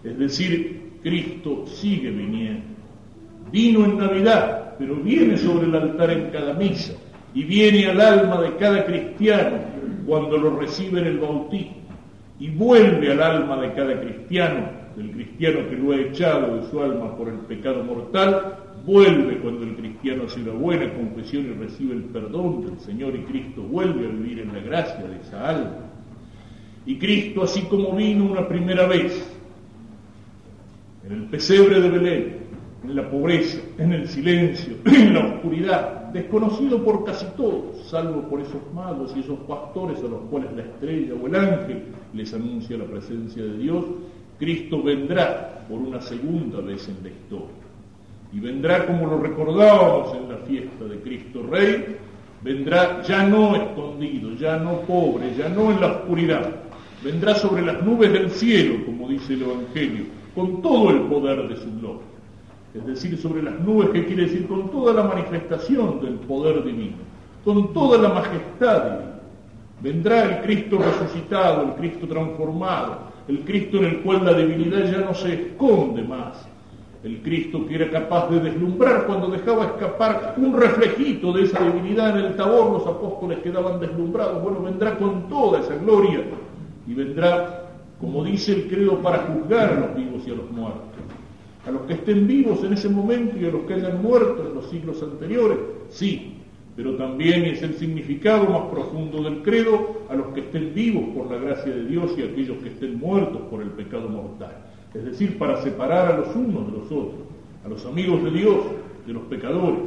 Es 0.03 0.19
decir, 0.19 0.99
Cristo 1.03 1.65
sigue 1.67 2.11
viniendo. 2.11 2.65
Vino 3.53 3.85
en 3.85 3.99
Navidad, 3.99 4.75
pero 4.79 4.97
viene 4.97 5.37
sobre 5.37 5.69
el 5.69 5.75
altar 5.75 6.11
en 6.11 6.31
cada 6.31 6.55
misa 6.55 6.95
y 7.33 7.45
viene 7.45 7.87
al 7.87 8.01
alma 8.01 8.41
de 8.43 8.57
cada 8.57 8.85
cristiano 8.85 9.59
cuando 10.07 10.37
lo 10.37 10.59
recibe 10.59 11.01
en 11.01 11.07
el 11.07 11.19
bautismo 11.19 11.77
y 12.39 12.51
vuelve 12.51 13.13
al 13.13 13.23
alma 13.23 13.61
de 13.61 13.73
cada 13.73 14.01
cristiano 14.01 14.86
del 14.97 15.11
cristiano 15.11 15.69
que 15.69 15.77
lo 15.77 15.93
ha 15.93 16.01
echado 16.01 16.57
de 16.57 16.71
su 16.71 16.81
alma 16.81 17.17
por 17.17 17.29
el 17.29 17.39
pecado 17.41 17.85
mortal, 17.85 18.59
vuelve 18.85 19.39
cuando 19.39 19.65
el 19.65 19.77
cristiano 19.77 20.25
hace 20.25 20.41
la 20.41 20.53
buena 20.53 20.93
confesión 20.95 21.47
y 21.47 21.65
recibe 21.65 21.95
el 21.95 22.05
perdón 22.05 22.67
del 22.67 22.79
Señor 22.81 23.15
y 23.15 23.25
Cristo 23.25 23.63
vuelve 23.63 24.07
a 24.07 24.11
vivir 24.11 24.41
en 24.41 24.53
la 24.53 24.61
gracia 24.61 25.05
de 25.07 25.17
esa 25.21 25.49
alma. 25.49 25.87
Y 26.87 26.97
Cristo, 26.99 27.43
así 27.43 27.63
como 27.63 27.95
vino 27.97 28.25
una 28.25 28.47
primera 28.49 28.87
vez, 28.87 29.33
en 31.05 31.13
el 31.13 31.25
pesebre 31.25 31.81
de 31.81 31.89
Belén, 31.91 32.37
en 32.85 32.97
la 32.97 33.11
pobreza, 33.11 33.59
en 33.79 33.93
el 33.93 34.09
silencio, 34.09 34.77
en 34.87 35.15
la 35.15 35.27
oscuridad, 35.27 36.13
desconocido 36.13 36.83
por 36.85 37.05
casi 37.05 37.27
todos, 37.37 37.89
salvo 37.89 38.23
por 38.29 38.41
esos 38.41 38.61
magos 38.73 39.13
y 39.17 39.21
esos 39.21 39.39
pastores 39.41 39.99
a 39.99 40.09
los 40.09 40.21
cuales 40.31 40.53
la 40.55 40.63
estrella 40.63 41.15
o 41.15 41.27
el 41.27 41.35
ángel 41.35 41.83
les 42.15 42.33
anuncia 42.33 42.79
la 42.79 42.85
presencia 42.85 43.43
de 43.43 43.59
Dios, 43.59 43.85
Cristo 44.39 44.83
vendrá 44.83 45.65
por 45.69 45.79
una 45.79 46.01
segunda 46.01 46.61
vez 46.61 46.89
en 46.89 47.03
la 47.03 47.09
historia. 47.09 47.67
Y 48.33 48.41
vendrá 48.41 48.87
como 48.87 49.07
lo 49.07 49.19
recordábamos 49.19 50.15
en 50.15 50.29
la 50.29 50.37
fiesta 50.39 50.85
de 50.85 51.01
Cristo 51.01 51.43
Rey, 51.51 51.97
vendrá 52.43 53.03
ya 53.03 53.23
no 53.23 53.57
escondido, 53.57 54.35
ya 54.35 54.57
no 54.57 54.81
pobre, 54.81 55.35
ya 55.37 55.49
no 55.49 55.71
en 55.71 55.81
la 55.81 55.87
oscuridad, 55.89 56.51
vendrá 57.03 57.35
sobre 57.35 57.63
las 57.63 57.83
nubes 57.83 58.13
del 58.13 58.31
cielo, 58.31 58.85
como 58.85 59.09
dice 59.09 59.35
el 59.35 59.43
Evangelio, 59.43 60.05
con 60.35 60.61
todo 60.61 60.91
el 60.91 61.01
poder 61.03 61.49
de 61.49 61.57
su 61.57 61.73
gloria. 61.81 62.03
Es 62.75 62.87
decir, 62.87 63.17
sobre 63.17 63.43
las 63.43 63.59
nubes, 63.61 63.89
que 63.91 64.05
quiere 64.05 64.25
decir 64.25 64.47
con 64.47 64.71
toda 64.71 64.93
la 64.93 65.03
manifestación 65.05 66.01
del 66.03 66.15
poder 66.15 66.63
divino, 66.63 66.97
con 67.43 67.73
toda 67.73 67.97
la 67.97 68.11
majestad 68.11 68.83
divina. 68.83 69.13
Vendrá 69.81 70.25
el 70.25 70.43
Cristo 70.43 70.79
resucitado, 70.79 71.63
el 71.63 71.73
Cristo 71.75 72.07
transformado, 72.07 73.06
el 73.29 73.41
Cristo 73.41 73.79
en 73.79 73.85
el 73.85 74.01
cual 74.01 74.25
la 74.25 74.35
divinidad 74.35 74.91
ya 74.91 74.99
no 74.99 75.15
se 75.15 75.33
esconde 75.35 76.03
más, 76.03 76.47
el 77.03 77.23
Cristo 77.23 77.67
que 77.67 77.77
era 77.77 77.91
capaz 77.91 78.31
de 78.31 78.41
deslumbrar 78.41 79.07
cuando 79.07 79.29
dejaba 79.29 79.67
escapar 79.67 80.35
un 80.39 80.57
reflejito 80.57 81.33
de 81.33 81.45
esa 81.45 81.61
divinidad 81.65 82.19
en 82.19 82.27
el 82.27 82.37
tabor, 82.37 82.73
los 82.73 82.87
apóstoles 82.87 83.39
quedaban 83.39 83.81
deslumbrados, 83.81 84.43
bueno, 84.43 84.61
vendrá 84.63 84.97
con 84.99 85.29
toda 85.29 85.61
esa 85.61 85.77
gloria 85.77 86.25
y 86.87 86.95
vendrá, 86.95 87.69
como 88.01 88.25
dice 88.25 88.53
el 88.53 88.69
credo, 88.69 88.99
para 89.03 89.19
juzgar 89.19 89.71
a 89.71 89.81
los 89.81 89.97
vivos 89.97 90.23
y 90.27 90.31
a 90.31 90.35
los 90.35 90.51
muertos, 90.51 90.83
a 91.67 91.71
los 91.71 91.83
que 91.83 91.95
estén 91.95 92.27
vivos 92.27 92.63
en 92.65 92.73
ese 92.73 92.89
momento 92.89 93.37
y 93.39 93.47
a 93.47 93.51
los 93.51 93.63
que 93.63 93.75
hayan 93.75 94.03
muerto 94.03 94.47
en 94.47 94.55
los 94.55 94.67
siglos 94.71 95.03
anteriores, 95.03 95.59
sí, 95.89 96.36
pero 96.77 96.95
también 96.97 97.47
es 97.47 97.63
el 97.63 97.75
significado 97.75 98.51
más 98.51 98.71
profundo 98.71 99.23
del 99.23 99.43
credo 99.43 100.03
a 100.11 100.15
los 100.15 100.27
que 100.29 100.41
estén 100.41 100.75
vivos 100.75 101.05
por 101.17 101.31
la 101.31 101.39
gracia 101.39 101.75
de 101.75 101.87
Dios 101.87 102.13
y 102.19 102.23
a 102.23 102.27
aquellos 102.27 102.59
que 102.59 102.69
estén 102.69 102.99
muertos 102.99 103.41
por 103.51 103.63
el 103.63 103.71
pecado 103.71 104.11
mortal. 104.11 104.53
Es 104.93 105.05
decir, 105.05 105.39
para 105.39 105.63
separar 105.63 106.13
a 106.13 106.19
los 106.19 106.37
unos 106.37 106.67
de 106.67 106.79
los 106.79 106.85
otros, 106.87 107.27
a 107.65 107.69
los 107.69 107.85
amigos 107.87 108.23
de 108.25 108.31
Dios 108.31 108.57
de 109.07 109.13
los 109.15 109.23
pecadores, 109.25 109.81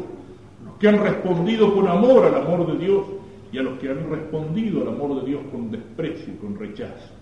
los 0.65 0.75
que 0.79 0.87
han 0.87 0.99
respondido 0.99 1.73
con 1.75 1.87
amor 1.87 2.25
al 2.25 2.35
amor 2.35 2.65
de 2.71 2.83
Dios 2.83 3.05
y 3.51 3.59
a 3.59 3.63
los 3.63 3.77
que 3.79 3.89
han 3.89 4.09
respondido 4.09 4.81
al 4.81 4.87
amor 4.87 5.21
de 5.21 5.27
Dios 5.27 5.41
con 5.51 5.69
desprecio 5.69 6.33
con 6.41 6.57
rechazo. 6.57 7.13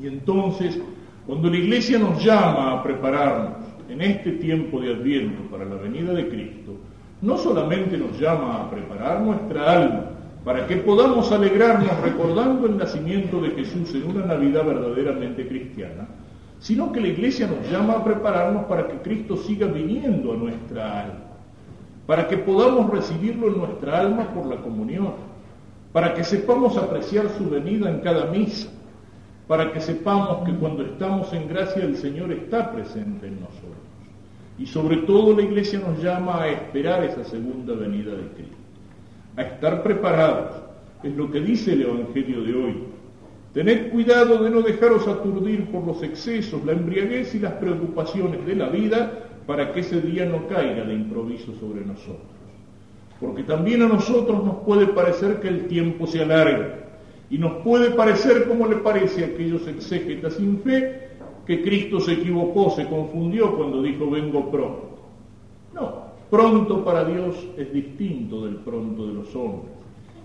Y 0.00 0.06
entonces, 0.06 0.78
cuando 1.26 1.50
la 1.50 1.56
Iglesia 1.56 1.98
nos 1.98 2.24
llama 2.24 2.72
a 2.72 2.82
prepararnos 2.82 3.64
en 3.88 4.00
este 4.00 4.32
tiempo 4.32 4.80
de 4.80 4.94
Adviento 4.94 5.42
para 5.50 5.64
la 5.64 5.76
venida 5.76 6.12
de 6.12 6.28
Cristo, 6.28 6.72
no 7.24 7.38
solamente 7.38 7.96
nos 7.96 8.20
llama 8.20 8.56
a 8.56 8.70
preparar 8.70 9.22
nuestra 9.22 9.72
alma 9.72 10.04
para 10.44 10.66
que 10.66 10.76
podamos 10.76 11.32
alegrarnos 11.32 11.98
recordando 12.02 12.66
el 12.66 12.76
nacimiento 12.76 13.40
de 13.40 13.50
Jesús 13.52 13.94
en 13.94 14.10
una 14.10 14.26
Navidad 14.26 14.66
verdaderamente 14.66 15.48
cristiana, 15.48 16.06
sino 16.58 16.92
que 16.92 17.00
la 17.00 17.08
Iglesia 17.08 17.46
nos 17.46 17.70
llama 17.70 17.94
a 17.94 18.04
prepararnos 18.04 18.64
para 18.64 18.88
que 18.88 18.98
Cristo 18.98 19.38
siga 19.38 19.66
viniendo 19.66 20.34
a 20.34 20.36
nuestra 20.36 21.00
alma, 21.00 21.20
para 22.06 22.28
que 22.28 22.36
podamos 22.36 22.90
recibirlo 22.90 23.48
en 23.48 23.56
nuestra 23.56 24.00
alma 24.00 24.28
por 24.34 24.44
la 24.44 24.56
comunión, 24.56 25.14
para 25.94 26.12
que 26.12 26.24
sepamos 26.24 26.76
apreciar 26.76 27.30
su 27.38 27.48
venida 27.48 27.88
en 27.88 28.00
cada 28.00 28.26
misa, 28.26 28.68
para 29.48 29.72
que 29.72 29.80
sepamos 29.80 30.44
que 30.44 30.54
cuando 30.56 30.82
estamos 30.82 31.32
en 31.32 31.48
gracia 31.48 31.84
el 31.84 31.96
Señor 31.96 32.30
está 32.32 32.70
presente 32.70 33.28
en 33.28 33.40
nosotros. 33.40 33.83
Y 34.58 34.66
sobre 34.66 34.98
todo 34.98 35.34
la 35.34 35.42
Iglesia 35.42 35.80
nos 35.80 36.02
llama 36.02 36.42
a 36.42 36.48
esperar 36.48 37.04
esa 37.04 37.24
segunda 37.24 37.74
venida 37.74 38.12
de 38.12 38.28
Cristo, 38.34 38.56
a 39.36 39.42
estar 39.42 39.82
preparados. 39.82 40.62
Es 41.02 41.14
lo 41.16 41.30
que 41.30 41.40
dice 41.40 41.72
el 41.72 41.82
Evangelio 41.82 42.42
de 42.42 42.54
hoy. 42.54 42.74
Tened 43.52 43.90
cuidado 43.90 44.42
de 44.42 44.50
no 44.50 44.62
dejaros 44.62 45.06
aturdir 45.06 45.66
por 45.70 45.86
los 45.86 46.02
excesos, 46.02 46.64
la 46.64 46.72
embriaguez 46.72 47.34
y 47.34 47.38
las 47.38 47.52
preocupaciones 47.54 48.44
de 48.46 48.56
la 48.56 48.68
vida 48.68 49.12
para 49.46 49.72
que 49.72 49.80
ese 49.80 50.00
día 50.00 50.24
no 50.24 50.48
caiga 50.48 50.84
de 50.84 50.94
improviso 50.94 51.54
sobre 51.60 51.84
nosotros. 51.84 52.34
Porque 53.20 53.42
también 53.42 53.82
a 53.82 53.88
nosotros 53.88 54.44
nos 54.44 54.56
puede 54.64 54.86
parecer 54.88 55.40
que 55.40 55.48
el 55.48 55.66
tiempo 55.66 56.06
se 56.06 56.22
alarga 56.22 56.84
y 57.30 57.38
nos 57.38 57.62
puede 57.62 57.90
parecer 57.90 58.46
como 58.46 58.66
le 58.66 58.76
parece 58.76 59.24
a 59.24 59.28
aquellos 59.28 59.66
exégetas 59.66 60.34
sin 60.34 60.60
fe 60.62 61.10
que 61.46 61.62
Cristo 61.62 62.00
se 62.00 62.14
equivocó, 62.14 62.70
se 62.70 62.86
confundió 62.86 63.56
cuando 63.56 63.82
dijo 63.82 64.10
vengo 64.10 64.50
pronto. 64.50 64.88
No, 65.74 65.92
pronto 66.30 66.84
para 66.84 67.04
Dios 67.04 67.36
es 67.56 67.72
distinto 67.72 68.44
del 68.44 68.56
pronto 68.56 69.06
de 69.06 69.14
los 69.14 69.34
hombres. 69.36 69.72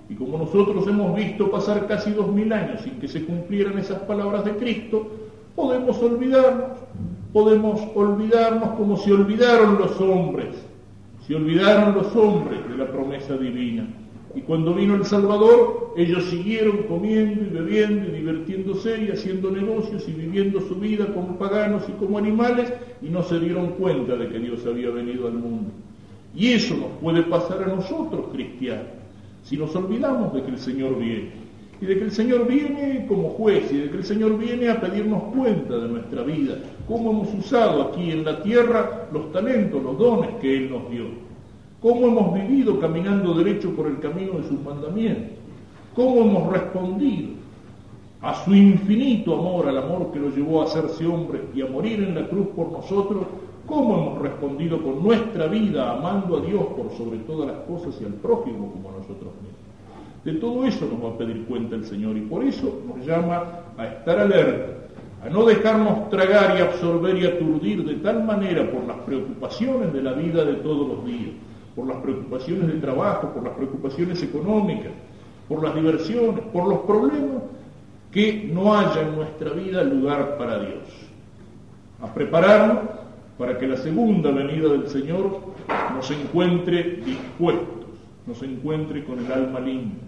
Y 0.09 0.15
como 0.15 0.37
nosotros 0.37 0.87
hemos 0.87 1.15
visto 1.15 1.51
pasar 1.51 1.85
casi 1.87 2.11
dos 2.11 2.31
mil 2.31 2.51
años 2.51 2.81
sin 2.81 2.99
que 2.99 3.07
se 3.07 3.23
cumplieran 3.25 3.77
esas 3.77 3.99
palabras 3.99 4.43
de 4.45 4.55
Cristo, 4.55 5.07
podemos 5.55 6.01
olvidarnos, 6.01 6.79
podemos 7.31 7.81
olvidarnos 7.93 8.69
como 8.69 8.97
se 8.97 9.11
olvidaron 9.11 9.77
los 9.77 9.99
hombres, 10.01 10.55
se 11.27 11.35
olvidaron 11.35 11.93
los 11.93 12.15
hombres 12.15 12.67
de 12.69 12.77
la 12.77 12.87
promesa 12.87 13.37
divina. 13.37 13.87
Y 14.35 14.41
cuando 14.41 14.75
vino 14.75 14.95
el 14.95 15.05
Salvador, 15.05 15.93
ellos 15.97 16.25
siguieron 16.25 16.83
comiendo 16.83 17.43
y 17.43 17.49
bebiendo 17.49 18.07
y 18.07 18.11
divirtiéndose 18.11 19.03
y 19.03 19.09
haciendo 19.09 19.49
negocios 19.49 20.07
y 20.07 20.11
viviendo 20.11 20.61
su 20.61 20.75
vida 20.75 21.07
como 21.13 21.37
paganos 21.37 21.83
y 21.89 21.93
como 21.93 22.17
animales 22.17 22.71
y 23.01 23.09
no 23.09 23.23
se 23.23 23.39
dieron 23.39 23.69
cuenta 23.69 24.15
de 24.15 24.29
que 24.29 24.39
Dios 24.39 24.65
había 24.67 24.91
venido 24.91 25.27
al 25.27 25.33
mundo. 25.33 25.71
Y 26.35 26.49
eso 26.49 26.75
nos 26.75 26.91
puede 27.01 27.23
pasar 27.23 27.63
a 27.63 27.67
nosotros, 27.75 28.27
cristianos, 28.31 28.85
si 29.43 29.57
nos 29.57 29.75
olvidamos 29.75 30.31
de 30.33 30.43
que 30.43 30.51
el 30.51 30.59
Señor 30.59 30.99
viene. 30.99 31.49
Y 31.81 31.85
de 31.85 31.97
que 31.97 32.03
el 32.03 32.11
Señor 32.11 32.45
viene 32.45 33.05
como 33.07 33.29
juez 33.29 33.71
y 33.71 33.77
de 33.77 33.89
que 33.89 33.97
el 33.97 34.03
Señor 34.03 34.37
viene 34.37 34.69
a 34.69 34.81
pedirnos 34.81 35.23
cuenta 35.35 35.77
de 35.77 35.87
nuestra 35.87 36.23
vida, 36.23 36.59
cómo 36.85 37.11
hemos 37.11 37.33
usado 37.33 37.83
aquí 37.83 38.11
en 38.11 38.25
la 38.25 38.43
tierra 38.43 39.07
los 39.13 39.31
talentos, 39.31 39.81
los 39.81 39.97
dones 39.97 40.29
que 40.41 40.57
Él 40.57 40.69
nos 40.69 40.91
dio 40.91 41.28
cómo 41.81 42.07
hemos 42.07 42.33
vivido 42.33 42.79
caminando 42.79 43.33
derecho 43.33 43.71
por 43.75 43.87
el 43.87 43.99
camino 43.99 44.33
de 44.33 44.47
sus 44.47 44.61
mandamientos, 44.61 45.37
cómo 45.95 46.21
hemos 46.21 46.51
respondido 46.51 47.29
a 48.21 48.33
su 48.43 48.53
infinito 48.53 49.33
amor, 49.33 49.69
al 49.69 49.77
amor 49.77 50.11
que 50.11 50.19
lo 50.19 50.29
llevó 50.29 50.61
a 50.61 50.65
hacerse 50.65 51.05
hombre 51.05 51.41
y 51.55 51.61
a 51.61 51.67
morir 51.67 52.03
en 52.03 52.15
la 52.15 52.27
cruz 52.27 52.47
por 52.47 52.71
nosotros, 52.71 53.23
cómo 53.65 53.97
hemos 53.97 54.21
respondido 54.21 54.81
con 54.81 55.01
nuestra 55.01 55.47
vida 55.47 55.91
amando 55.91 56.37
a 56.37 56.41
Dios 56.41 56.63
por 56.75 56.91
sobre 56.97 57.19
todas 57.19 57.47
las 57.47 57.57
cosas 57.59 57.95
y 58.01 58.05
al 58.05 58.13
prójimo 58.13 58.71
como 58.73 58.89
a 58.89 58.93
nosotros 58.93 59.31
mismos. 59.41 59.59
De 60.25 60.33
todo 60.33 60.65
eso 60.65 60.85
nos 60.85 61.01
va 61.01 61.15
a 61.15 61.17
pedir 61.17 61.45
cuenta 61.45 61.75
el 61.75 61.85
Señor 61.85 62.17
y 62.17 62.21
por 62.21 62.43
eso 62.43 62.81
nos 62.85 63.05
llama 63.05 63.43
a 63.77 63.85
estar 63.85 64.19
alerta, 64.19 64.89
a 65.25 65.29
no 65.29 65.45
dejarnos 65.45 66.09
tragar 66.09 66.57
y 66.57 66.61
absorber 66.61 67.17
y 67.17 67.25
aturdir 67.25 67.85
de 67.85 67.95
tal 67.95 68.25
manera 68.25 68.69
por 68.69 68.83
las 68.85 68.97
preocupaciones 68.97 69.93
de 69.93 70.01
la 70.01 70.11
vida 70.11 70.43
de 70.43 70.55
todos 70.55 70.85
los 70.85 71.05
días 71.05 71.31
por 71.75 71.87
las 71.87 71.97
preocupaciones 71.97 72.67
del 72.67 72.81
trabajo, 72.81 73.29
por 73.33 73.43
las 73.43 73.53
preocupaciones 73.53 74.21
económicas, 74.23 74.91
por 75.47 75.63
las 75.63 75.75
diversiones, 75.75 76.43
por 76.53 76.67
los 76.67 76.79
problemas, 76.79 77.43
que 78.11 78.49
no 78.51 78.75
haya 78.75 79.01
en 79.01 79.15
nuestra 79.15 79.51
vida 79.51 79.83
lugar 79.83 80.37
para 80.37 80.59
Dios. 80.59 80.83
A 82.01 82.13
prepararnos 82.13 82.79
para 83.37 83.57
que 83.57 83.67
la 83.67 83.77
segunda 83.77 84.31
venida 84.31 84.69
del 84.69 84.87
Señor 84.87 85.39
nos 85.95 86.11
encuentre 86.11 87.01
dispuestos, 87.05 87.85
nos 88.25 88.41
encuentre 88.43 89.03
con 89.03 89.19
el 89.19 89.31
alma 89.31 89.59
limpia, 89.59 90.03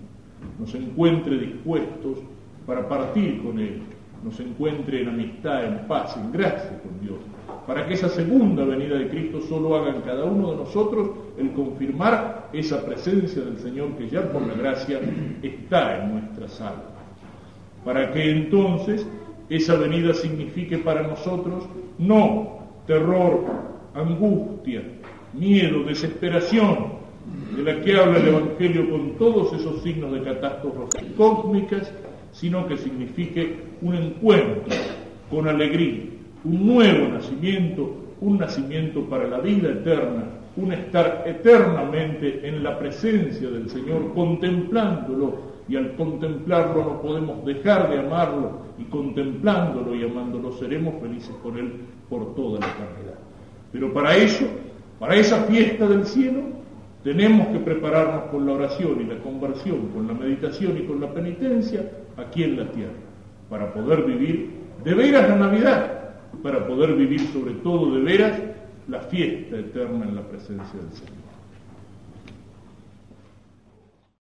nos 0.60 0.74
encuentre 0.76 1.38
dispuestos 1.38 2.18
para 2.66 2.88
partir 2.88 3.42
con 3.44 3.60
Él, 3.60 3.82
nos 4.24 4.40
encuentre 4.40 5.02
en 5.02 5.10
amistad, 5.10 5.66
en 5.66 5.88
paz, 5.88 6.16
en 6.18 6.32
gracia 6.32 6.80
con 6.82 7.00
Dios 7.02 7.20
para 7.68 7.88
que 7.88 7.94
esa 7.94 8.10
segunda 8.10 8.66
venida 8.66 8.98
de 8.98 9.08
Cristo 9.08 9.40
solo 9.48 9.76
haga 9.76 9.96
en 9.96 10.02
cada 10.02 10.26
uno 10.26 10.52
de 10.52 10.58
nosotros 10.58 11.12
el 11.38 11.52
confirmar 11.52 12.50
esa 12.54 12.86
presencia 12.86 13.44
del 13.44 13.58
Señor 13.60 13.90
que 13.98 14.10
ya 14.10 14.32
por 14.32 14.46
la 14.46 14.56
gracia 14.56 15.00
está 15.42 16.04
en 16.04 16.14
nuestras 16.14 16.60
almas. 16.60 16.86
Para 17.86 18.12
que 18.12 18.32
entonces 18.32 19.08
esa 19.50 19.76
venida 19.76 20.14
signifique 20.14 20.80
para 20.80 21.04
nosotros 21.04 21.66
no 21.98 22.60
terror, 22.88 23.46
angustia, 23.94 24.84
miedo, 25.34 25.84
desesperación, 25.84 27.00
de 27.56 27.64
la 27.64 27.82
que 27.82 27.96
habla 27.96 28.18
el 28.18 28.28
Evangelio 28.28 28.90
con 28.90 29.12
todos 29.18 29.54
esos 29.54 29.82
signos 29.84 30.12
de 30.12 30.24
catástrofes 30.24 31.04
cósmicas, 31.16 31.94
sino 32.42 32.66
que 32.66 32.76
signifique 32.76 33.56
un 33.84 33.94
encuentro 33.94 34.74
con 35.30 35.48
alegría, 35.48 36.06
un 36.44 36.66
nuevo 36.66 37.08
nacimiento, 37.10 37.94
un 38.20 38.40
nacimiento 38.40 39.02
para 39.04 39.28
la 39.28 39.38
vida 39.38 39.70
eterna, 39.70 40.24
un 40.58 40.74
estar 40.74 41.24
eternamente 41.28 42.48
en 42.48 42.64
la 42.64 42.80
presencia 42.80 43.48
del 43.48 43.70
Señor, 43.70 44.16
contemplándolo, 44.16 45.52
y 45.70 45.76
al 45.76 45.94
contemplarlo 45.94 46.84
no 46.84 47.02
podemos 47.04 47.46
dejar 47.46 47.92
de 47.92 48.00
amarlo, 48.00 48.54
y 48.80 48.86
contemplándolo 48.86 49.94
y 49.94 50.04
amándolo 50.04 50.52
seremos 50.54 51.00
felices 51.00 51.36
con 51.44 51.60
Él 51.60 51.74
por 52.10 52.34
toda 52.34 52.60
la 52.60 52.66
eternidad. 52.66 53.20
Pero 53.72 53.94
para 53.94 54.18
eso, 54.18 54.46
para 54.98 55.16
esa 55.16 55.44
fiesta 55.44 55.88
del 55.88 56.08
cielo, 56.08 56.42
tenemos 57.04 57.48
que 57.48 57.60
prepararnos 57.60 58.26
con 58.26 58.46
la 58.46 58.54
oración 58.54 59.02
y 59.02 59.06
la 59.06 59.20
conversión, 59.20 59.88
con 59.94 60.08
la 60.08 60.14
meditación 60.14 60.78
y 60.78 60.86
con 60.86 61.02
la 61.02 61.12
penitencia 61.12 61.90
aquí 62.18 62.44
en 62.44 62.58
la 62.58 62.72
tierra, 62.72 62.94
para 63.50 63.74
poder 63.74 64.04
vivir 64.04 64.52
de 64.84 64.94
veras 64.94 65.30
la 65.30 65.36
Navidad, 65.36 66.16
para 66.44 66.68
poder 66.68 66.94
vivir 66.96 67.22
sobre 67.34 67.54
todo 67.56 67.96
de 67.96 68.02
veras 68.02 68.40
la 68.88 69.00
fiesta 69.00 69.58
eterna 69.58 70.06
en 70.06 70.16
la 70.16 70.22
presencia 70.22 70.80
del 70.80 70.92
Señor. 70.92 71.21